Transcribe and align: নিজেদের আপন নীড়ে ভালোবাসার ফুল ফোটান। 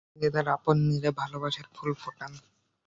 নিজেদের 0.11 0.45
আপন 0.55 0.75
নীড়ে 0.87 1.11
ভালোবাসার 1.19 1.67
ফুল 1.75 1.91
ফোটান। 2.01 2.31